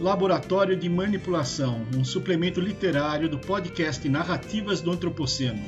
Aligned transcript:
Laboratório 0.00 0.74
de 0.74 0.88
Manipulação, 0.88 1.86
um 1.94 2.02
suplemento 2.02 2.58
literário 2.58 3.28
do 3.28 3.38
podcast 3.38 4.08
Narrativas 4.08 4.80
do 4.80 4.90
Antropoceno. 4.90 5.62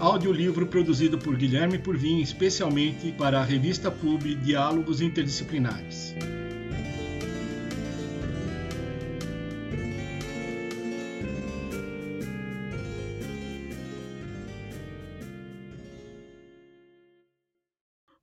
Audiolivro 0.00 0.66
produzido 0.66 1.16
por 1.16 1.36
Guilherme 1.36 1.78
Purvin 1.78 2.20
especialmente 2.20 3.12
para 3.12 3.38
a 3.38 3.44
revista 3.44 3.88
Pub 3.88 4.34
Diálogos 4.42 5.00
Interdisciplinares. 5.00 6.12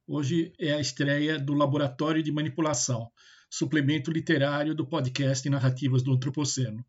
Hoje 0.05 0.51
é 0.59 0.73
a 0.73 0.81
estreia 0.81 1.39
do 1.39 1.53
Laboratório 1.53 2.21
de 2.21 2.29
Manipulação, 2.29 3.09
suplemento 3.49 4.12
literário 4.12 4.76
do 4.76 4.85
podcast 4.85 5.49
Narrativas 5.49 6.04
do 6.04 6.13
Antropoceno. 6.13 6.85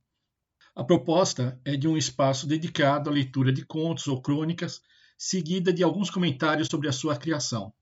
A 0.75 0.85
proposta 0.85 1.61
é 1.65 1.77
de 1.77 1.89
um 1.89 1.97
espaço 1.97 2.47
dedicado 2.47 3.09
à 3.09 3.13
leitura 3.13 3.53
de 3.53 3.65
contos 3.65 4.07
ou 4.09 4.21
crônicas, 4.21 4.83
seguida 5.17 5.73
de 5.73 5.83
alguns 5.83 6.11
comentários 6.11 6.69
sobre 6.69 6.89
a 6.89 6.93
sua 6.93 7.17
criação. 7.17 7.73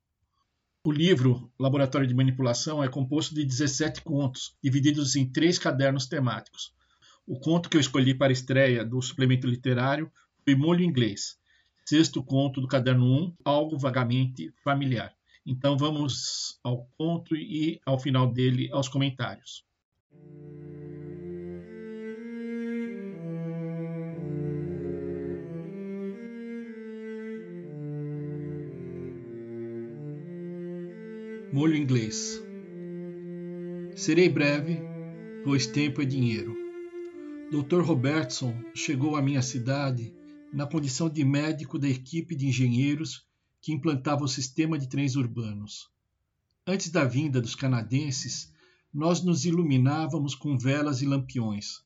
O 0.85 0.93
livro 0.93 1.51
Laboratório 1.59 2.07
de 2.07 2.15
Manipulação 2.15 2.85
é 2.85 2.89
composto 2.89 3.35
de 3.35 3.45
17 3.45 4.03
contos, 4.03 4.55
divididos 4.63 5.17
em 5.17 5.27
três 5.27 5.59
cadernos 5.59 6.07
temáticos. 6.07 6.75
O 7.27 7.41
conto 7.41 7.71
que 7.71 7.77
eu 7.77 7.81
escolhi 7.81 8.15
para 8.15 8.31
a 8.31 8.33
estreia 8.33 8.85
do 8.85 9.01
suplemento 9.01 9.47
literário 9.47 10.13
foi 10.45 10.55
Molho 10.55 10.85
Inglês, 10.85 11.39
sexto 11.87 12.23
conto 12.23 12.61
do 12.61 12.69
caderno 12.69 13.07
1, 13.07 13.37
Algo 13.45 13.79
Vagamente 13.79 14.53
Familiar. 14.63 15.15
Então 15.47 15.77
vamos 15.77 16.59
ao 16.65 16.89
conto 16.97 17.37
e 17.37 17.79
ao 17.85 17.99
final 17.99 18.33
dele 18.33 18.71
aos 18.73 18.89
comentários. 18.89 19.63
Molho 31.53 31.77
inglês. 31.77 32.43
Serei 33.95 34.29
breve, 34.29 34.81
pois 35.45 35.67
tempo 35.67 36.03
é 36.03 36.05
dinheiro. 36.05 36.57
Dr. 37.53 37.81
Robertson 37.83 38.53
chegou 38.75 39.15
à 39.15 39.23
minha 39.23 39.43
cidade 39.43 40.13
na 40.53 40.67
condição 40.67 41.09
de 41.09 41.25
médico 41.25 41.79
da 41.79 41.89
equipe 41.89 42.35
de 42.35 42.49
engenheiros 42.49 43.25
que 43.65 43.73
implantava 43.73 44.23
o 44.23 44.29
sistema 44.29 44.79
de 44.79 44.87
trens 44.87 45.17
urbanos. 45.17 45.89
Antes 46.67 46.91
da 46.91 47.03
vinda 47.07 47.41
dos 47.41 47.55
canadenses, 47.55 48.53
nós 48.93 49.23
nos 49.23 49.47
iluminávamos 49.47 50.35
com 50.35 50.59
velas 50.59 51.01
e 51.01 51.07
lampiões. 51.07 51.83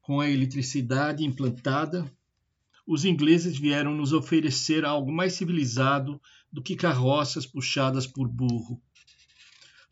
Com 0.00 0.20
a 0.20 0.30
eletricidade 0.30 1.24
implantada, 1.24 2.08
os 2.86 3.04
ingleses 3.04 3.58
vieram 3.58 3.92
nos 3.92 4.12
oferecer 4.12 4.84
algo 4.84 5.10
mais 5.10 5.32
civilizado 5.32 6.22
do 6.52 6.62
que 6.62 6.76
carroças 6.76 7.44
puxadas 7.44 8.06
por 8.06 8.28
burro. 8.28 8.80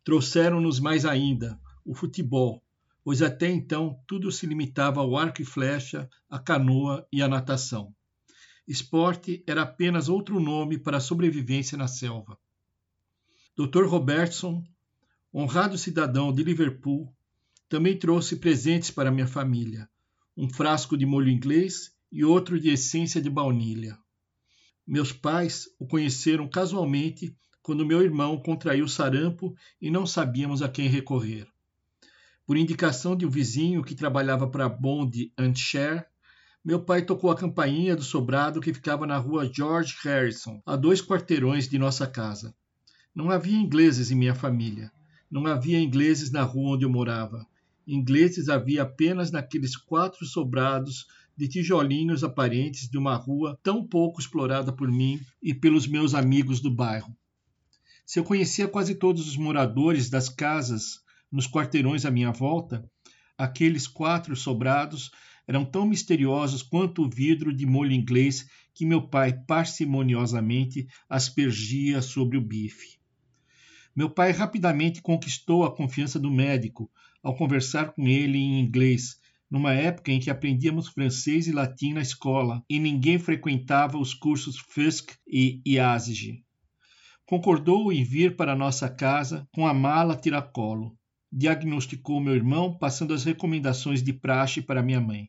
Trouxeram-nos 0.05 0.79
mais 0.79 1.05
ainda 1.05 1.59
o 1.83 1.93
futebol, 1.93 2.63
pois 3.03 3.21
até 3.21 3.51
então 3.51 3.99
tudo 4.07 4.31
se 4.31 4.45
limitava 4.45 5.01
ao 5.01 5.17
arco 5.17 5.41
e 5.41 5.45
flecha, 5.45 6.09
a 6.29 6.39
canoa 6.39 7.05
e 7.11 7.21
a 7.21 7.27
natação. 7.27 7.93
Esporte 8.67 9.43
era 9.45 9.61
apenas 9.61 10.09
outro 10.09 10.39
nome 10.39 10.77
para 10.77 10.97
a 10.97 11.01
sobrevivência 11.01 11.77
na 11.77 11.87
selva. 11.87 12.37
Dr. 13.55 13.85
Robertson, 13.85 14.63
honrado 15.33 15.77
cidadão 15.77 16.33
de 16.33 16.43
Liverpool, 16.43 17.13
também 17.69 17.97
trouxe 17.97 18.37
presentes 18.37 18.89
para 18.89 19.11
minha 19.11 19.27
família: 19.27 19.89
um 20.35 20.49
frasco 20.49 20.97
de 20.97 21.05
molho 21.05 21.29
inglês 21.29 21.93
e 22.11 22.23
outro 22.23 22.59
de 22.59 22.69
essência 22.69 23.21
de 23.21 23.29
baunilha. 23.29 23.97
Meus 24.85 25.11
pais 25.11 25.67
o 25.79 25.87
conheceram 25.87 26.47
casualmente 26.47 27.35
quando 27.61 27.85
meu 27.85 28.01
irmão 28.01 28.37
contraiu 28.37 28.87
sarampo 28.87 29.55
e 29.81 29.89
não 29.89 30.05
sabíamos 30.05 30.61
a 30.61 30.69
quem 30.69 30.87
recorrer. 30.87 31.47
Por 32.45 32.57
indicação 32.57 33.15
de 33.15 33.25
um 33.25 33.29
vizinho 33.29 33.83
que 33.83 33.95
trabalhava 33.95 34.47
para 34.47 34.69
Bond 34.69 35.33
and 35.37 35.55
Share, 35.55 36.05
meu 36.65 36.81
pai 36.81 37.03
tocou 37.03 37.29
a 37.29 37.35
campainha 37.35 37.95
do 37.95 38.01
sobrado 38.01 38.59
que 38.59 38.73
ficava 38.73 39.05
na 39.05 39.19
rua 39.19 39.47
George 39.53 39.95
Harrison, 40.01 40.59
a 40.65 40.75
dois 40.75 40.99
quarteirões 40.99 41.69
de 41.69 41.77
nossa 41.77 42.07
casa. 42.07 42.55
Não 43.13 43.29
havia 43.29 43.55
ingleses 43.55 44.09
em 44.09 44.15
minha 44.15 44.33
família. 44.33 44.91
Não 45.29 45.45
havia 45.45 45.79
ingleses 45.79 46.31
na 46.31 46.41
rua 46.41 46.75
onde 46.75 46.83
eu 46.83 46.89
morava. 46.89 47.45
Ingleses 47.85 48.49
havia 48.49 48.81
apenas 48.81 49.29
naqueles 49.29 49.77
quatro 49.77 50.25
sobrados 50.25 51.05
de 51.37 51.47
tijolinhos 51.47 52.23
aparentes 52.23 52.89
de 52.89 52.97
uma 52.97 53.15
rua 53.15 53.59
tão 53.61 53.85
pouco 53.85 54.19
explorada 54.19 54.73
por 54.73 54.91
mim 54.91 55.19
e 55.43 55.53
pelos 55.53 55.85
meus 55.85 56.15
amigos 56.15 56.59
do 56.59 56.71
bairro. 56.71 57.15
Se 58.07 58.17
eu 58.17 58.23
conhecia 58.23 58.67
quase 58.67 58.95
todos 58.95 59.27
os 59.27 59.37
moradores 59.37 60.09
das 60.09 60.29
casas 60.29 60.99
nos 61.31 61.47
quarteirões 61.47 62.05
à 62.05 62.11
minha 62.11 62.31
volta, 62.31 62.83
aqueles 63.37 63.85
quatro 63.85 64.35
sobrados 64.35 65.11
eram 65.47 65.63
tão 65.63 65.85
misteriosos 65.85 66.61
quanto 66.61 67.03
o 67.03 67.09
vidro 67.09 67.53
de 67.53 67.65
molho 67.65 67.91
inglês 67.91 68.47
que 68.73 68.85
meu 68.85 69.01
pai 69.07 69.33
parcimoniosamente 69.47 70.87
aspergia 71.09 72.01
sobre 72.01 72.37
o 72.37 72.41
bife. 72.41 72.97
Meu 73.95 74.09
pai 74.09 74.31
rapidamente 74.31 75.01
conquistou 75.01 75.63
a 75.63 75.73
confiança 75.73 76.19
do 76.19 76.29
médico 76.29 76.91
ao 77.23 77.35
conversar 77.35 77.93
com 77.93 78.07
ele 78.07 78.37
em 78.37 78.59
inglês, 78.59 79.17
numa 79.49 79.71
época 79.71 80.11
em 80.11 80.19
que 80.19 80.29
aprendíamos 80.29 80.89
francês 80.89 81.47
e 81.47 81.51
latim 81.51 81.93
na 81.93 82.01
escola 82.01 82.61
e 82.69 82.77
ninguém 82.77 83.17
frequentava 83.17 83.97
os 83.97 84.13
cursos 84.13 84.59
Fisk 84.59 85.11
e 85.25 85.61
IASG. 85.65 86.43
Concordou 87.25 87.93
em 87.93 88.03
vir 88.03 88.35
para 88.35 88.55
nossa 88.55 88.89
casa 88.89 89.47
com 89.53 89.65
a 89.65 89.73
mala 89.73 90.15
tiracolo. 90.15 90.97
Diagnosticou 91.31 92.19
meu 92.19 92.35
irmão, 92.35 92.77
passando 92.77 93.13
as 93.13 93.23
recomendações 93.23 94.03
de 94.03 94.11
praxe 94.11 94.61
para 94.61 94.83
minha 94.83 94.99
mãe 94.99 95.27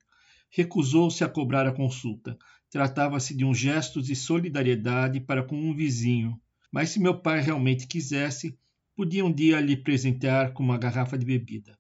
recusou-se 0.57 1.23
a 1.23 1.29
cobrar 1.29 1.67
a 1.67 1.73
consulta. 1.73 2.39
Tratava-se 2.71 3.37
de 3.37 3.45
um 3.45 3.55
gesto 3.55 4.01
de 4.01 4.17
solidariedade 4.17 5.21
para 5.21 5.43
com 5.43 5.55
um 5.55 5.75
vizinho. 5.75 6.41
Mas 6.73 6.89
se 6.89 6.99
meu 6.99 7.21
pai 7.21 7.43
realmente 7.43 7.87
quisesse, 7.87 8.59
podia 8.97 9.23
um 9.23 9.31
dia 9.31 9.61
lhe 9.61 9.77
presentear 9.77 10.55
com 10.55 10.63
uma 10.63 10.79
garrafa 10.79 11.19
de 11.19 11.27
bebida. 11.27 11.79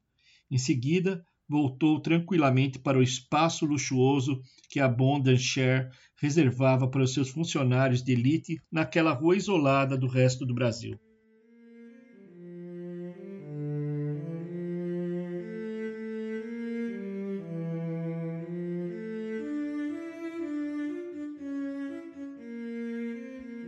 Em 0.51 0.59
seguida, 0.59 1.25
voltou 1.49 1.99
tranquilamente 2.01 2.79
para 2.79 2.99
o 2.99 3.03
espaço 3.03 3.65
luxuoso 3.65 4.43
que 4.69 4.79
a 4.79 4.95
Share 5.39 5.89
reservava 6.21 6.87
para 6.87 7.03
os 7.03 7.15
seus 7.15 7.31
funcionários 7.31 8.03
de 8.03 8.13
elite 8.13 8.61
naquela 8.71 9.13
rua 9.13 9.37
isolada 9.37 9.97
do 9.97 10.07
resto 10.07 10.45
do 10.45 10.55
Brasil. 10.55 11.01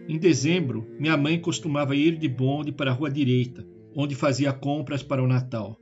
Em 0.08 0.16
dezembro, 0.16 0.88
minha 0.98 1.19
mãe 1.19 1.38
costumava 1.38 1.94
ir 1.94 2.16
de 2.16 2.26
bonde 2.26 2.72
para 2.72 2.91
a 2.91 2.94
rua 2.94 3.10
direita, 3.10 3.69
onde 3.94 4.14
fazia 4.14 4.54
compras 4.54 5.02
para 5.02 5.22
o 5.22 5.26
Natal. 5.26 5.78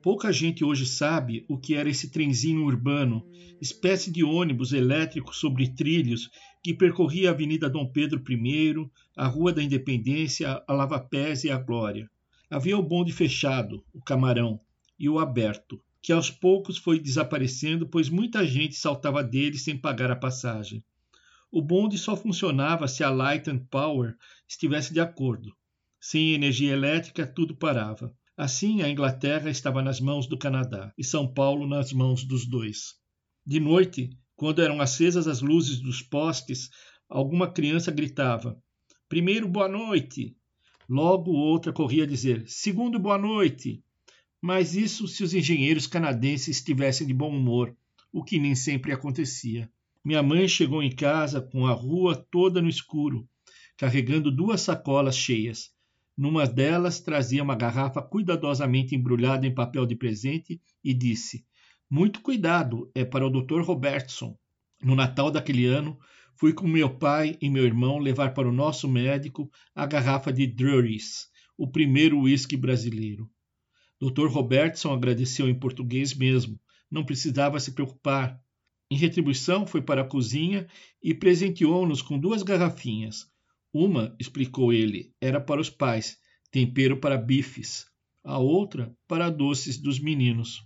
Pouca 0.00 0.32
gente 0.32 0.64
hoje 0.64 0.86
sabe 0.86 1.44
o 1.46 1.58
que 1.58 1.74
era 1.74 1.90
esse 1.90 2.10
trenzinho 2.10 2.64
urbano, 2.64 3.22
espécie 3.60 4.10
de 4.10 4.24
ônibus 4.24 4.72
elétrico 4.72 5.36
sobre 5.36 5.68
trilhos 5.68 6.30
que 6.64 6.72
percorria 6.72 7.28
a 7.28 7.32
Avenida 7.32 7.68
Dom 7.68 7.86
Pedro 7.86 8.24
I, 8.26 8.88
a 9.14 9.26
Rua 9.26 9.52
da 9.52 9.62
Independência, 9.62 10.62
a 10.66 10.72
Lava 10.72 10.98
Pés 10.98 11.44
e 11.44 11.50
a 11.50 11.58
Glória. 11.58 12.08
Havia 12.48 12.78
o 12.78 12.82
bonde 12.82 13.12
fechado, 13.12 13.84
o 13.92 14.00
camarão, 14.00 14.58
e 14.98 15.10
o 15.10 15.18
aberto, 15.18 15.78
que 16.00 16.10
aos 16.10 16.30
poucos 16.30 16.78
foi 16.78 16.98
desaparecendo, 16.98 17.86
pois 17.86 18.08
muita 18.08 18.46
gente 18.46 18.76
saltava 18.76 19.22
dele 19.22 19.58
sem 19.58 19.76
pagar 19.76 20.10
a 20.10 20.16
passagem. 20.16 20.82
O 21.50 21.62
bonde 21.62 21.96
só 21.96 22.14
funcionava 22.14 22.86
se 22.86 23.02
a 23.02 23.08
Light 23.08 23.48
and 23.48 23.60
Power 23.70 24.14
estivesse 24.46 24.92
de 24.92 25.00
acordo. 25.00 25.50
Sem 25.98 26.34
energia 26.34 26.72
elétrica, 26.72 27.26
tudo 27.26 27.56
parava. 27.56 28.14
Assim, 28.36 28.82
a 28.82 28.88
Inglaterra 28.88 29.50
estava 29.50 29.82
nas 29.82 29.98
mãos 29.98 30.26
do 30.26 30.38
Canadá 30.38 30.92
e 30.96 31.02
São 31.02 31.26
Paulo 31.26 31.66
nas 31.66 31.92
mãos 31.92 32.22
dos 32.22 32.46
dois. 32.46 32.94
De 33.44 33.58
noite, 33.58 34.10
quando 34.36 34.62
eram 34.62 34.80
acesas 34.80 35.26
as 35.26 35.40
luzes 35.40 35.80
dos 35.80 36.02
postes, 36.02 36.70
alguma 37.08 37.50
criança 37.50 37.90
gritava: 37.90 38.62
Primeiro, 39.08 39.48
boa 39.48 39.68
noite! 39.68 40.36
Logo 40.88 41.32
outra 41.32 41.72
corria 41.72 42.04
a 42.04 42.06
dizer: 42.06 42.44
Segundo, 42.46 42.98
boa 42.98 43.18
noite! 43.18 43.82
Mas 44.40 44.76
isso 44.76 45.08
se 45.08 45.24
os 45.24 45.34
engenheiros 45.34 45.86
canadenses 45.86 46.58
estivessem 46.58 47.06
de 47.06 47.14
bom 47.14 47.34
humor, 47.34 47.74
o 48.12 48.22
que 48.22 48.38
nem 48.38 48.54
sempre 48.54 48.92
acontecia. 48.92 49.68
Minha 50.04 50.22
mãe 50.22 50.46
chegou 50.46 50.82
em 50.82 50.94
casa 50.94 51.40
com 51.40 51.66
a 51.66 51.72
rua 51.72 52.14
toda 52.30 52.62
no 52.62 52.68
escuro, 52.68 53.28
carregando 53.76 54.30
duas 54.30 54.60
sacolas 54.60 55.16
cheias. 55.16 55.70
Numa 56.16 56.46
delas 56.46 57.00
trazia 57.00 57.42
uma 57.42 57.54
garrafa 57.54 58.02
cuidadosamente 58.02 58.94
embrulhada 58.94 59.46
em 59.46 59.54
papel 59.54 59.86
de 59.86 59.94
presente 59.94 60.60
e 60.82 60.92
disse: 60.92 61.44
Muito 61.88 62.20
cuidado, 62.20 62.90
é 62.94 63.04
para 63.04 63.26
o 63.26 63.30
Dr. 63.30 63.60
Robertson. 63.60 64.36
No 64.82 64.94
Natal 64.94 65.30
daquele 65.30 65.66
ano, 65.66 65.98
fui 66.36 66.52
com 66.52 66.66
meu 66.66 66.90
pai 66.90 67.36
e 67.40 67.50
meu 67.50 67.64
irmão 67.64 67.98
levar 67.98 68.34
para 68.34 68.48
o 68.48 68.52
nosso 68.52 68.88
médico 68.88 69.50
a 69.74 69.86
garrafa 69.86 70.32
de 70.32 70.46
Drury's, 70.46 71.28
o 71.56 71.70
primeiro 71.70 72.20
uísque 72.20 72.56
brasileiro. 72.56 73.28
Dr. 74.00 74.28
Robertson 74.28 74.92
agradeceu 74.92 75.48
em 75.48 75.58
português 75.58 76.14
mesmo, 76.14 76.60
não 76.88 77.04
precisava 77.04 77.58
se 77.58 77.72
preocupar. 77.72 78.40
Em 78.90 78.96
retribuição, 78.96 79.66
foi 79.66 79.82
para 79.82 80.02
a 80.02 80.08
cozinha 80.08 80.66
e 81.02 81.12
presenteou-nos 81.14 82.00
com 82.00 82.18
duas 82.18 82.42
garrafinhas. 82.42 83.26
Uma, 83.72 84.16
explicou 84.18 84.72
ele, 84.72 85.12
era 85.20 85.40
para 85.40 85.60
os 85.60 85.68
pais, 85.68 86.16
tempero 86.50 86.98
para 86.98 87.18
bifes. 87.18 87.84
A 88.24 88.38
outra, 88.38 88.94
para 89.06 89.28
doces 89.28 89.78
dos 89.78 90.00
meninos. 90.00 90.62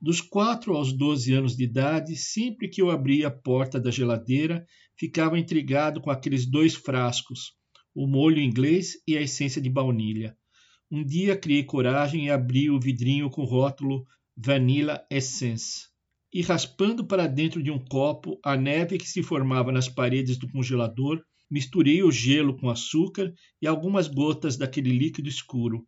Dos 0.00 0.20
quatro 0.20 0.76
aos 0.76 0.92
doze 0.92 1.32
anos 1.34 1.56
de 1.56 1.64
idade, 1.64 2.14
sempre 2.14 2.68
que 2.68 2.80
eu 2.80 2.88
abria 2.88 3.26
a 3.26 3.32
porta 3.32 3.80
da 3.80 3.90
geladeira, 3.90 4.64
ficava 4.96 5.36
intrigado 5.36 6.00
com 6.00 6.08
aqueles 6.08 6.46
dois 6.46 6.76
frascos, 6.76 7.52
o 7.92 8.06
molho 8.06 8.40
inglês 8.40 8.92
e 9.08 9.16
a 9.16 9.20
essência 9.20 9.60
de 9.60 9.68
baunilha. 9.68 10.36
Um 10.88 11.04
dia 11.04 11.36
criei 11.36 11.64
coragem 11.64 12.26
e 12.26 12.30
abri 12.30 12.70
o 12.70 12.78
vidrinho 12.78 13.28
com 13.28 13.42
o 13.42 13.44
rótulo 13.44 14.06
Vanilla 14.36 15.04
Essence. 15.10 15.87
E 16.32 16.42
raspando 16.42 17.06
para 17.06 17.26
dentro 17.26 17.62
de 17.62 17.70
um 17.70 17.78
copo 17.78 18.38
a 18.44 18.56
neve 18.56 18.98
que 18.98 19.08
se 19.08 19.22
formava 19.22 19.72
nas 19.72 19.88
paredes 19.88 20.36
do 20.36 20.50
congelador, 20.50 21.22
misturei 21.50 22.02
o 22.02 22.12
gelo 22.12 22.56
com 22.58 22.68
açúcar 22.68 23.32
e 23.62 23.66
algumas 23.66 24.08
gotas 24.08 24.56
daquele 24.56 24.90
líquido 24.90 25.28
escuro, 25.28 25.86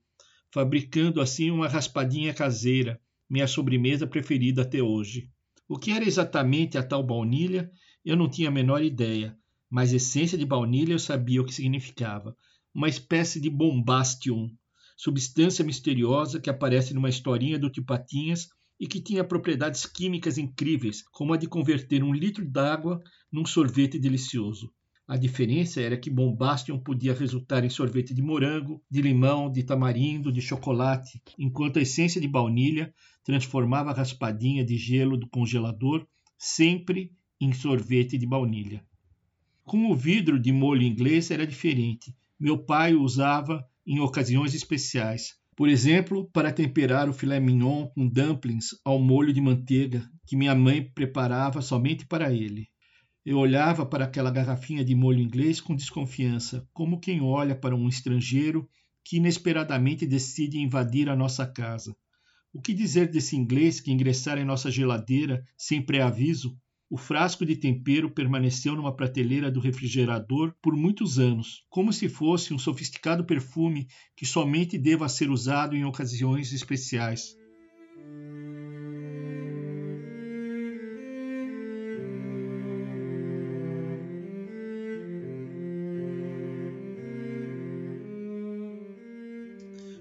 fabricando 0.50 1.20
assim 1.20 1.50
uma 1.50 1.68
raspadinha 1.68 2.32
caseira 2.32 2.98
minha 3.28 3.46
sobremesa 3.46 4.06
preferida 4.06 4.62
até 4.62 4.82
hoje. 4.82 5.30
O 5.68 5.78
que 5.78 5.92
era 5.92 6.04
exatamente 6.04 6.76
a 6.76 6.82
tal 6.82 7.02
baunilha, 7.02 7.70
eu 8.04 8.16
não 8.16 8.28
tinha 8.28 8.48
a 8.48 8.52
menor 8.52 8.82
ideia, 8.82 9.36
mas 9.70 9.92
essência 9.92 10.36
de 10.36 10.44
baunilha 10.44 10.94
eu 10.94 10.98
sabia 10.98 11.40
o 11.40 11.44
que 11.44 11.54
significava. 11.54 12.36
Uma 12.74 12.88
espécie 12.88 13.40
de 13.40 13.48
bombastium, 13.48 14.50
substância 14.96 15.64
misteriosa 15.64 16.40
que 16.40 16.50
aparece 16.50 16.92
numa 16.92 17.08
historinha 17.08 17.58
do 17.58 17.70
Tio 17.70 17.84
Patinhas 17.84 18.48
e 18.80 18.88
que 18.88 19.00
tinha 19.00 19.22
propriedades 19.22 19.84
químicas 19.84 20.38
incríveis, 20.38 21.04
como 21.12 21.34
a 21.34 21.36
de 21.36 21.46
converter 21.46 22.02
um 22.02 22.14
litro 22.14 22.44
d'água 22.44 23.00
num 23.30 23.44
sorvete 23.44 23.98
delicioso. 23.98 24.72
A 25.06 25.16
diferença 25.16 25.80
era 25.80 25.98
que 25.98 26.08
Bombastion 26.08 26.78
podia 26.78 27.12
resultar 27.12 27.64
em 27.64 27.68
sorvete 27.68 28.14
de 28.14 28.22
morango, 28.22 28.80
de 28.88 29.02
limão, 29.02 29.50
de 29.50 29.64
tamarindo, 29.64 30.32
de 30.32 30.40
chocolate, 30.40 31.20
enquanto 31.36 31.78
a 31.78 31.82
essência 31.82 32.20
de 32.20 32.28
baunilha 32.28 32.94
transformava 33.24 33.90
a 33.90 33.94
raspadinha 33.94 34.64
de 34.64 34.78
gelo 34.78 35.16
do 35.16 35.28
congelador 35.28 36.06
sempre 36.38 37.12
em 37.40 37.52
sorvete 37.52 38.16
de 38.16 38.24
baunilha. 38.24 38.84
Com 39.64 39.90
o 39.90 39.96
vidro 39.96 40.38
de 40.38 40.52
molho 40.52 40.82
inglês 40.82 41.30
era 41.30 41.46
diferente. 41.46 42.14
Meu 42.38 42.56
pai 42.56 42.94
o 42.94 43.02
usava 43.02 43.66
em 43.84 43.98
ocasiões 43.98 44.54
especiais. 44.54 45.39
Por 45.60 45.68
exemplo, 45.68 46.26
para 46.32 46.50
temperar 46.50 47.06
o 47.06 47.12
filé 47.12 47.38
mignon 47.38 47.86
com 47.88 48.08
dumplings 48.08 48.68
ao 48.82 48.98
molho 48.98 49.30
de 49.30 49.42
manteiga 49.42 50.10
que 50.26 50.34
minha 50.34 50.54
mãe 50.54 50.90
preparava 50.94 51.60
somente 51.60 52.06
para 52.06 52.32
ele. 52.32 52.66
Eu 53.26 53.36
olhava 53.36 53.84
para 53.84 54.06
aquela 54.06 54.30
garrafinha 54.30 54.82
de 54.82 54.94
molho 54.94 55.20
inglês 55.20 55.60
com 55.60 55.76
desconfiança, 55.76 56.66
como 56.72 56.98
quem 56.98 57.20
olha 57.20 57.54
para 57.54 57.76
um 57.76 57.90
estrangeiro 57.90 58.66
que 59.04 59.18
inesperadamente 59.18 60.06
decide 60.06 60.58
invadir 60.58 61.10
a 61.10 61.14
nossa 61.14 61.46
casa. 61.46 61.94
O 62.54 62.62
que 62.62 62.72
dizer 62.72 63.10
desse 63.10 63.36
inglês 63.36 63.82
que 63.82 63.92
ingressara 63.92 64.40
em 64.40 64.46
nossa 64.46 64.70
geladeira 64.70 65.44
sem 65.58 65.84
pré-aviso? 65.84 66.56
O 66.92 66.96
frasco 66.96 67.46
de 67.46 67.54
tempero 67.54 68.10
permaneceu 68.10 68.74
numa 68.74 68.92
prateleira 68.92 69.48
do 69.48 69.60
refrigerador 69.60 70.52
por 70.60 70.74
muitos 70.74 71.20
anos, 71.20 71.64
como 71.70 71.92
se 71.92 72.08
fosse 72.08 72.52
um 72.52 72.58
sofisticado 72.58 73.24
perfume 73.24 73.86
que 74.16 74.26
somente 74.26 74.76
deva 74.76 75.08
ser 75.08 75.30
usado 75.30 75.76
em 75.76 75.84
ocasiões 75.84 76.52
especiais. 76.52 77.36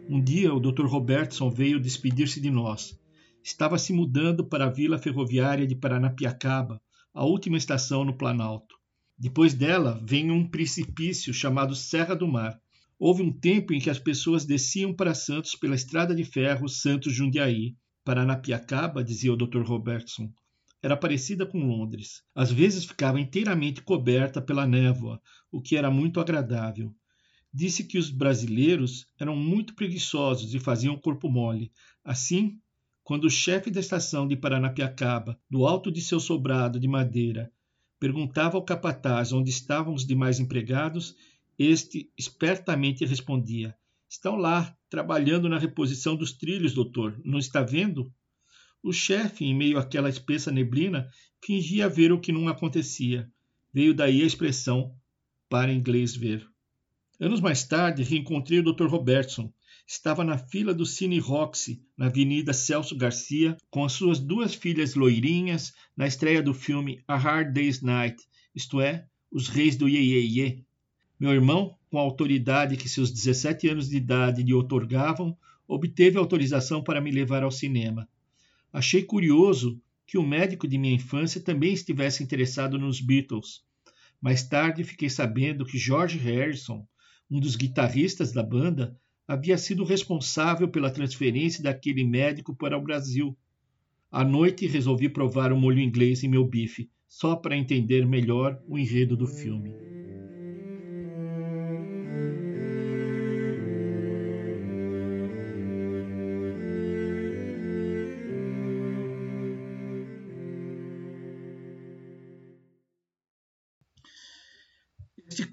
Um 0.09 0.19
dia 0.19 0.51
o 0.51 0.59
Dr. 0.59 0.87
Robertson 0.87 1.51
veio 1.51 1.79
despedir-se 1.79 2.41
de 2.41 2.49
nós. 2.49 2.99
Estava 3.43 3.77
se 3.77 3.93
mudando 3.93 4.45
para 4.45 4.65
a 4.65 4.69
vila 4.69 4.97
ferroviária 4.97 5.65
de 5.65 5.75
Paranapiacaba, 5.75 6.81
a 7.13 7.25
última 7.25 7.57
estação 7.57 8.03
no 8.03 8.17
Planalto. 8.17 8.75
Depois 9.17 9.53
dela 9.53 10.01
vem 10.05 10.31
um 10.31 10.47
precipício 10.47 11.33
chamado 11.33 11.75
Serra 11.75 12.15
do 12.15 12.27
Mar. 12.27 12.59
Houve 12.97 13.23
um 13.23 13.31
tempo 13.31 13.73
em 13.73 13.79
que 13.79 13.89
as 13.89 13.99
pessoas 13.99 14.45
desciam 14.45 14.93
para 14.93 15.13
Santos 15.13 15.55
pela 15.55 15.75
estrada 15.75 16.13
de 16.13 16.23
ferro 16.23 16.67
Santos-Jundiaí. 16.67 17.75
Paranapiacaba, 18.03 19.03
dizia 19.03 19.33
o 19.33 19.37
Dr. 19.37 19.61
Robertson, 19.61 20.31
era 20.81 20.95
parecida 20.95 21.45
com 21.45 21.67
Londres. 21.67 22.23
Às 22.33 22.51
vezes 22.51 22.85
ficava 22.85 23.19
inteiramente 23.19 23.81
coberta 23.81 24.41
pela 24.41 24.65
névoa, 24.65 25.21
o 25.51 25.61
que 25.61 25.75
era 25.75 25.91
muito 25.91 26.19
agradável 26.19 26.95
disse 27.53 27.83
que 27.83 27.97
os 27.97 28.09
brasileiros 28.09 29.07
eram 29.19 29.35
muito 29.35 29.73
preguiçosos 29.73 30.53
e 30.53 30.59
faziam 30.59 30.97
corpo 30.97 31.29
mole. 31.29 31.71
Assim, 32.03 32.59
quando 33.09 33.25
o 33.25 33.29
chefe 33.31 33.71
da 33.71 33.79
estação 33.79 34.27
de 34.27 34.35
Paranapiacaba, 34.35 35.35
do 35.49 35.65
alto 35.65 35.91
de 35.91 35.99
seu 35.99 36.19
sobrado 36.19 36.79
de 36.79 36.87
madeira, 36.87 37.51
perguntava 37.99 38.55
ao 38.55 38.63
capataz 38.63 39.33
onde 39.33 39.49
estavam 39.49 39.95
os 39.95 40.05
demais 40.05 40.39
empregados, 40.39 41.15
este 41.57 42.07
espertamente 42.15 43.03
respondia: 43.03 43.75
Estão 44.07 44.35
lá, 44.35 44.77
trabalhando 44.91 45.49
na 45.49 45.57
reposição 45.57 46.15
dos 46.15 46.33
trilhos, 46.33 46.75
doutor. 46.75 47.19
Não 47.25 47.39
está 47.39 47.63
vendo? 47.63 48.13
O 48.83 48.93
chefe, 48.93 49.43
em 49.43 49.55
meio 49.55 49.79
àquela 49.79 50.07
espessa 50.07 50.51
neblina, 50.51 51.09
fingia 51.43 51.89
ver 51.89 52.11
o 52.11 52.19
que 52.19 52.31
não 52.31 52.47
acontecia. 52.47 53.27
Veio 53.73 53.95
daí 53.95 54.21
a 54.21 54.27
expressão 54.27 54.95
para 55.49 55.73
inglês 55.73 56.15
ver. 56.15 56.47
Anos 57.19 57.41
mais 57.41 57.63
tarde, 57.63 58.03
reencontrei 58.03 58.59
o 58.59 58.71
Dr. 58.71 58.85
Robertson. 58.85 59.51
Estava 59.91 60.23
na 60.23 60.37
fila 60.37 60.71
do 60.71 60.85
Cine 60.85 61.17
Roxy, 61.17 61.81
na 61.97 62.05
Avenida 62.05 62.53
Celso 62.53 62.95
Garcia, 62.95 63.57
com 63.71 63.83
as 63.83 63.93
suas 63.93 64.19
duas 64.19 64.53
filhas 64.53 64.93
loirinhas, 64.93 65.73
na 65.97 66.05
estreia 66.05 66.43
do 66.43 66.53
filme 66.53 67.03
A 67.07 67.17
Hard 67.17 67.51
Day's 67.55 67.81
Night, 67.81 68.23
isto 68.53 68.79
é, 68.79 69.07
Os 69.31 69.47
Reis 69.47 69.75
do 69.75 69.89
Ye, 69.89 69.97
Ye, 69.97 70.39
Ye. 70.39 70.65
Meu 71.19 71.31
irmão, 71.31 71.75
com 71.89 71.97
a 71.97 72.01
autoridade 72.01 72.77
que 72.77 72.87
seus 72.87 73.09
17 73.09 73.67
anos 73.67 73.89
de 73.89 73.97
idade 73.97 74.43
lhe 74.43 74.53
otorgavam, 74.53 75.35
obteve 75.67 76.19
autorização 76.19 76.83
para 76.83 77.01
me 77.01 77.09
levar 77.09 77.41
ao 77.41 77.49
cinema. 77.49 78.07
Achei 78.71 79.01
curioso 79.01 79.81
que 80.05 80.19
o 80.19 80.23
médico 80.23 80.67
de 80.67 80.77
minha 80.77 80.93
infância 80.93 81.41
também 81.41 81.73
estivesse 81.73 82.21
interessado 82.21 82.77
nos 82.77 83.01
Beatles. 83.01 83.63
Mais 84.21 84.43
tarde 84.43 84.83
fiquei 84.83 85.09
sabendo 85.09 85.65
que 85.65 85.79
George 85.79 86.19
Harrison 86.19 86.87
um 87.29 87.39
dos 87.39 87.55
guitarristas 87.55 88.31
da 88.31 88.41
banda, 88.41 88.97
havia 89.29 89.59
sido 89.59 89.83
responsável 89.83 90.67
pela 90.67 90.89
transferência 90.89 91.61
daquele 91.61 92.03
médico 92.03 92.55
para 92.55 92.75
o 92.75 92.81
Brasil. 92.81 93.37
À 94.11 94.23
noite 94.23 94.65
resolvi 94.65 95.07
provar 95.07 95.53
o 95.53 95.55
molho 95.55 95.79
inglês 95.79 96.23
em 96.23 96.27
meu 96.27 96.43
bife, 96.43 96.89
só 97.07 97.35
para 97.35 97.55
entender 97.55 98.07
melhor 98.07 98.59
o 98.67 98.75
enredo 98.75 99.15
do 99.15 99.27
filme. 99.27 99.77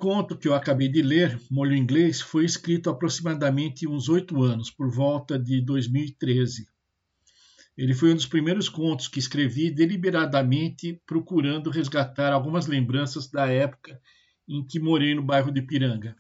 Conto 0.07 0.39
que 0.39 0.47
eu 0.47 0.55
acabei 0.55 0.89
de 0.89 1.03
ler, 1.03 1.37
Molho 1.51 1.75
Inglês, 1.75 2.21
foi 2.21 2.45
escrito 2.45 2.89
aproximadamente 2.89 3.89
uns 3.89 4.09
oito 4.09 4.41
anos, 4.41 4.71
por 4.71 4.89
volta 4.89 5.37
de 5.37 5.61
2013. 5.61 6.69
Ele 7.77 7.93
foi 7.93 8.13
um 8.13 8.15
dos 8.15 8.25
primeiros 8.25 8.69
contos 8.69 9.09
que 9.09 9.19
escrevi 9.19 9.69
deliberadamente 9.69 11.03
procurando 11.05 11.71
resgatar 11.71 12.33
algumas 12.33 12.69
lembranças 12.69 13.29
da 13.29 13.49
época 13.49 14.01
em 14.49 14.65
que 14.65 14.79
morei 14.79 15.13
no 15.13 15.25
bairro 15.25 15.51
de 15.51 15.61
Piranga. 15.61 16.15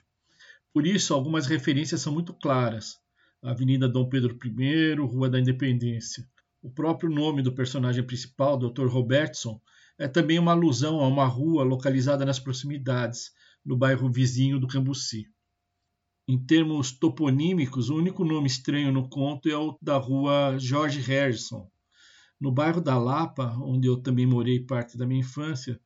Por 0.72 0.84
isso, 0.84 1.14
algumas 1.14 1.46
referências 1.46 2.00
são 2.00 2.12
muito 2.12 2.34
claras. 2.34 2.98
Avenida 3.40 3.88
Dom 3.88 4.08
Pedro 4.08 4.36
I, 4.44 4.94
Rua 4.94 5.30
da 5.30 5.38
Independência. 5.38 6.28
O 6.60 6.68
próprio 6.68 7.08
nome 7.08 7.40
do 7.40 7.52
personagem 7.54 8.02
principal, 8.02 8.58
Dr. 8.58 8.88
Robertson, 8.88 9.60
é 9.98 10.06
também 10.06 10.38
uma 10.38 10.52
alusão 10.52 11.00
a 11.00 11.06
uma 11.08 11.26
rua 11.26 11.64
localizada 11.64 12.24
nas 12.24 12.38
proximidades, 12.38 13.30
no 13.64 13.76
bairro 13.76 14.10
vizinho 14.10 14.60
do 14.60 14.68
Cambuci. 14.68 15.26
Em 16.28 16.38
termos 16.38 16.90
toponímicos, 16.90 17.88
o 17.88 17.96
único 17.96 18.24
nome 18.24 18.46
estranho 18.46 18.92
no 18.92 19.08
conto 19.08 19.48
é 19.48 19.56
o 19.56 19.78
da 19.80 19.96
rua 19.96 20.56
George 20.58 21.00
Harrison. 21.00 21.70
No 22.40 22.52
bairro 22.52 22.80
da 22.80 22.98
Lapa, 22.98 23.56
onde 23.60 23.88
eu 23.88 23.96
também 23.96 24.26
morei 24.26 24.60
parte 24.60 24.98
da 24.98 25.06
minha 25.06 25.20
infância, 25.20 25.80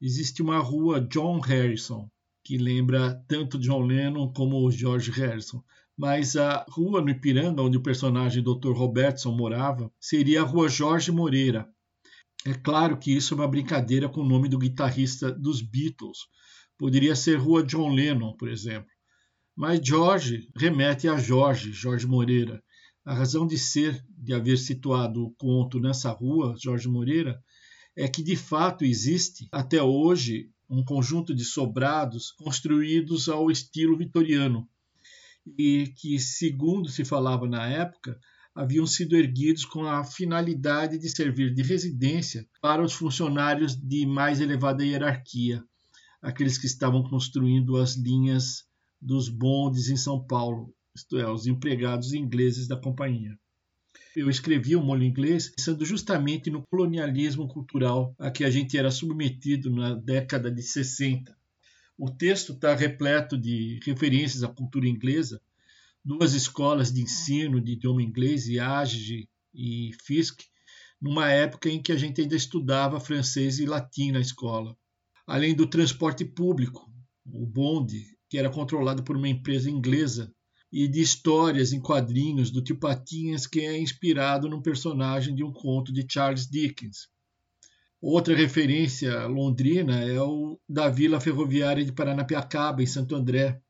existe 0.00 0.42
uma 0.42 0.58
rua 0.58 1.00
John 1.00 1.40
Harrison, 1.40 2.08
que 2.44 2.58
lembra 2.58 3.14
tanto 3.26 3.58
John 3.58 3.80
Lennon 3.80 4.32
como 4.32 4.70
George 4.70 5.10
Harrison. 5.10 5.64
Mas 5.96 6.36
a 6.36 6.64
rua 6.68 7.00
no 7.00 7.08
Ipiranga, 7.08 7.62
onde 7.62 7.78
o 7.78 7.82
personagem 7.82 8.42
Dr. 8.42 8.72
Robertson 8.72 9.32
morava, 9.32 9.90
seria 9.98 10.42
a 10.42 10.44
rua 10.44 10.68
Jorge 10.68 11.10
Moreira. 11.10 11.68
É 12.46 12.54
claro 12.54 12.96
que 12.96 13.10
isso 13.10 13.34
é 13.34 13.36
uma 13.36 13.48
brincadeira 13.48 14.08
com 14.08 14.20
o 14.20 14.28
nome 14.28 14.48
do 14.48 14.56
guitarrista 14.56 15.32
dos 15.32 15.60
Beatles. 15.60 16.18
Poderia 16.78 17.16
ser 17.16 17.40
Rua 17.40 17.64
John 17.64 17.92
Lennon, 17.92 18.36
por 18.36 18.48
exemplo. 18.48 18.88
Mas 19.56 19.80
George 19.84 20.48
remete 20.54 21.08
a 21.08 21.18
Jorge, 21.18 21.72
Jorge 21.72 22.06
Moreira. 22.06 22.62
A 23.04 23.14
razão 23.14 23.48
de 23.48 23.58
ser, 23.58 24.00
de 24.08 24.32
haver 24.32 24.58
situado 24.58 25.24
o 25.24 25.34
conto 25.34 25.80
nessa 25.80 26.12
rua, 26.12 26.54
Jorge 26.56 26.86
Moreira, 26.86 27.36
é 27.96 28.06
que 28.06 28.22
de 28.22 28.36
fato 28.36 28.84
existe, 28.84 29.48
até 29.50 29.82
hoje, 29.82 30.48
um 30.70 30.84
conjunto 30.84 31.34
de 31.34 31.44
sobrados 31.44 32.30
construídos 32.30 33.28
ao 33.28 33.50
estilo 33.50 33.98
vitoriano 33.98 34.68
e 35.58 35.92
que, 35.96 36.20
segundo 36.20 36.88
se 36.88 37.04
falava 37.04 37.48
na 37.48 37.66
época, 37.66 38.16
haviam 38.56 38.86
sido 38.86 39.14
erguidos 39.14 39.66
com 39.66 39.84
a 39.84 40.02
finalidade 40.02 40.98
de 40.98 41.10
servir 41.10 41.52
de 41.52 41.62
residência 41.62 42.48
para 42.62 42.82
os 42.82 42.94
funcionários 42.94 43.76
de 43.76 44.06
mais 44.06 44.40
elevada 44.40 44.82
hierarquia, 44.82 45.62
aqueles 46.22 46.56
que 46.56 46.64
estavam 46.64 47.02
construindo 47.02 47.76
as 47.76 47.96
linhas 47.96 48.64
dos 48.98 49.28
bondes 49.28 49.90
em 49.90 49.96
São 49.96 50.18
Paulo, 50.24 50.74
isto 50.94 51.18
é, 51.18 51.30
os 51.30 51.46
empregados 51.46 52.14
ingleses 52.14 52.66
da 52.66 52.80
companhia. 52.80 53.38
Eu 54.16 54.30
escrevi 54.30 54.74
o 54.74 54.82
Molho 54.82 55.04
Inglês 55.04 55.52
pensando 55.54 55.84
justamente 55.84 56.48
no 56.48 56.62
colonialismo 56.70 57.46
cultural 57.46 58.14
a 58.18 58.30
que 58.30 58.42
a 58.42 58.50
gente 58.50 58.78
era 58.78 58.90
submetido 58.90 59.70
na 59.70 59.94
década 59.94 60.50
de 60.50 60.62
60. 60.62 61.36
O 61.98 62.10
texto 62.10 62.54
está 62.54 62.74
repleto 62.74 63.36
de 63.36 63.78
referências 63.84 64.42
à 64.42 64.48
cultura 64.48 64.88
inglesa, 64.88 65.38
duas 66.06 66.34
escolas 66.34 66.92
de 66.92 67.02
ensino 67.02 67.60
de 67.60 67.72
idioma 67.72 68.00
inglês, 68.00 68.46
IAGE 68.46 69.28
e 69.52 69.90
Fisk, 70.04 70.40
numa 71.02 71.28
época 71.28 71.68
em 71.68 71.82
que 71.82 71.90
a 71.90 71.96
gente 71.96 72.20
ainda 72.20 72.36
estudava 72.36 73.00
francês 73.00 73.58
e 73.58 73.66
latim 73.66 74.12
na 74.12 74.20
escola. 74.20 74.76
Além 75.26 75.52
do 75.52 75.66
transporte 75.66 76.24
público, 76.24 76.88
o 77.26 77.44
bonde, 77.44 78.04
que 78.30 78.38
era 78.38 78.48
controlado 78.48 79.02
por 79.02 79.16
uma 79.16 79.28
empresa 79.28 79.68
inglesa 79.68 80.32
e 80.72 80.86
de 80.86 81.00
histórias 81.00 81.72
em 81.72 81.80
quadrinhos 81.80 82.52
do 82.52 82.62
tio 82.62 82.78
Patinhas, 82.78 83.44
que 83.44 83.60
é 83.60 83.76
inspirado 83.76 84.48
num 84.48 84.62
personagem 84.62 85.34
de 85.34 85.42
um 85.42 85.52
conto 85.52 85.92
de 85.92 86.06
Charles 86.08 86.46
Dickens. 86.48 87.08
Outra 88.00 88.36
referência 88.36 89.26
londrina 89.26 90.04
é 90.04 90.20
o 90.20 90.60
da 90.68 90.88
Vila 90.88 91.20
Ferroviária 91.20 91.84
de 91.84 91.90
Paranapiacaba, 91.90 92.80
em 92.80 92.86
Santo 92.86 93.16
André, 93.16 93.60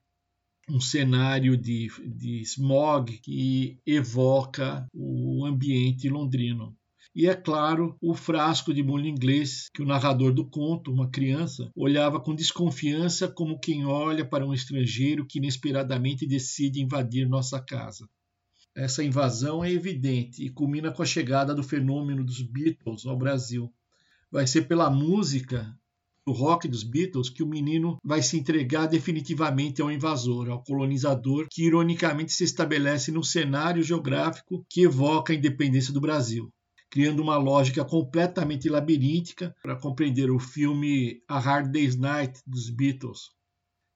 um 0.69 0.81
cenário 0.81 1.57
de, 1.57 1.89
de 2.05 2.41
smog 2.43 3.19
que 3.19 3.79
evoca 3.87 4.87
o 4.93 5.45
ambiente 5.45 6.09
londrino. 6.09 6.77
E 7.15 7.27
é 7.27 7.35
claro, 7.35 7.97
o 7.99 8.15
frasco 8.15 8.75
de 8.75 8.83
molho 8.83 9.07
inglês 9.07 9.71
que 9.73 9.81
o 9.81 9.87
narrador 9.87 10.35
do 10.35 10.45
conto, 10.45 10.93
uma 10.93 11.09
criança, 11.09 11.71
olhava 11.75 12.21
com 12.21 12.35
desconfiança 12.35 13.27
como 13.27 13.59
quem 13.59 13.87
olha 13.87 14.23
para 14.23 14.47
um 14.47 14.53
estrangeiro 14.53 15.25
que 15.25 15.39
inesperadamente 15.39 16.27
decide 16.27 16.83
invadir 16.83 17.27
nossa 17.27 17.59
casa. 17.59 18.07
Essa 18.77 19.03
invasão 19.03 19.65
é 19.65 19.73
evidente 19.73 20.45
e 20.45 20.51
culmina 20.51 20.93
com 20.93 21.03
a 21.03 21.07
chegada 21.07 21.55
do 21.55 21.63
fenômeno 21.63 22.23
dos 22.23 22.43
Beatles 22.43 23.07
ao 23.07 23.17
Brasil. 23.17 23.73
Vai 24.31 24.47
ser 24.47 24.69
pela 24.69 24.91
música 24.91 25.75
do 26.27 26.33
rock 26.33 26.67
dos 26.67 26.83
Beatles 26.83 27.31
que 27.31 27.43
o 27.43 27.47
menino 27.47 27.99
vai 28.05 28.21
se 28.21 28.37
entregar 28.37 28.87
definitivamente 28.87 29.81
ao 29.81 29.91
invasor, 29.91 30.51
ao 30.51 30.63
colonizador, 30.63 31.47
que 31.51 31.65
ironicamente 31.65 32.33
se 32.33 32.43
estabelece 32.43 33.13
num 33.13 33.23
cenário 33.23 33.83
geográfico 33.83 34.67
que 34.69 34.83
evoca 34.83 35.33
a 35.33 35.37
independência 35.37 35.93
do 35.93 36.01
Brasil 36.01 36.51
criando 36.89 37.21
uma 37.21 37.37
lógica 37.37 37.85
completamente 37.85 38.69
labiríntica 38.69 39.55
para 39.63 39.77
compreender 39.77 40.31
o 40.31 40.39
filme 40.39 41.21
A 41.29 41.39
Hard 41.39 41.71
Day's 41.71 41.97
Night 41.97 42.41
dos 42.47 42.71
Beatles. 42.71 43.36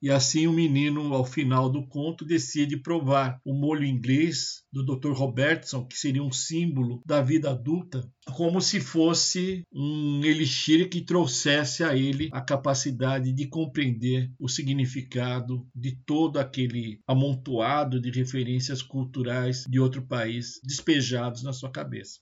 E 0.03 0.09
assim 0.09 0.47
o 0.47 0.53
menino, 0.53 1.13
ao 1.13 1.27
final 1.27 1.71
do 1.71 1.87
conto, 1.87 2.25
decide 2.25 2.79
provar 2.79 3.39
o 3.45 3.53
molho 3.53 3.85
inglês 3.85 4.65
do 4.73 4.83
Dr. 4.83 5.13
Robertson, 5.13 5.85
que 5.87 5.99
seria 5.99 6.23
um 6.23 6.33
símbolo 6.33 7.03
da 7.05 7.21
vida 7.21 7.51
adulta, 7.51 8.11
como 8.35 8.63
se 8.63 8.81
fosse 8.81 9.63
um 9.71 10.25
elixir 10.25 10.89
que 10.89 11.03
trouxesse 11.03 11.85
a 11.85 11.95
ele 11.95 12.31
a 12.33 12.41
capacidade 12.41 13.31
de 13.31 13.47
compreender 13.47 14.33
o 14.39 14.49
significado 14.49 15.69
de 15.75 15.93
todo 16.07 16.39
aquele 16.39 17.01
amontoado 17.07 18.01
de 18.01 18.11
referências 18.11 18.81
culturais 18.81 19.65
de 19.69 19.79
outro 19.79 20.01
país 20.07 20.61
despejados 20.65 21.43
na 21.43 21.53
sua 21.53 21.71
cabeça. 21.71 22.21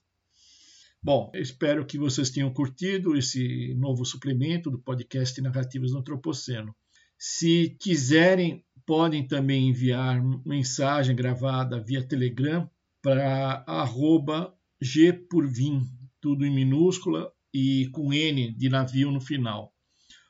Bom, 1.01 1.31
espero 1.33 1.85
que 1.85 1.97
vocês 1.97 2.29
tenham 2.29 2.51
curtido 2.51 3.15
esse 3.15 3.73
novo 3.75 4.03
suplemento 4.03 4.69
do 4.69 4.77
podcast 4.77 5.39
Narrativas 5.39 5.93
no 5.93 5.99
Antropoceno. 5.99 6.75
Se 7.21 7.75
quiserem, 7.81 8.63
podem 8.85 9.27
também 9.27 9.67
enviar 9.67 10.23
mensagem 10.45 11.13
gravada 11.13 11.83
via 11.83 12.01
Telegram 12.01 12.71
para 13.01 13.61
arroba 13.67 14.57
tudo 16.21 16.45
em 16.45 16.49
minúscula 16.49 17.29
e 17.53 17.89
com 17.91 18.13
N 18.13 18.53
de 18.53 18.69
navio 18.69 19.11
no 19.11 19.19
final. 19.19 19.75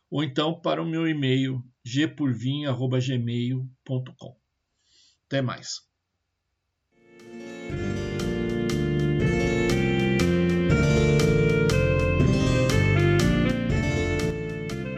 Ou 0.10 0.24
então 0.24 0.60
para 0.60 0.82
o 0.82 0.90
meu 0.90 1.08
e-mail 1.08 1.64
gporvim.gmail.com. 1.86 4.40
Até 5.28 5.44
mais. 5.44 5.89